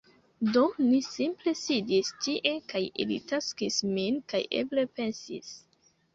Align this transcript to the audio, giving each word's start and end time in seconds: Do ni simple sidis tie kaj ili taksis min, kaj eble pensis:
Do 0.53 0.61
ni 0.85 1.01
simple 1.07 1.53
sidis 1.59 2.09
tie 2.23 2.55
kaj 2.73 2.81
ili 3.05 3.19
taksis 3.33 3.79
min, 3.93 4.19
kaj 4.35 4.43
eble 4.63 4.89
pensis: 4.99 5.55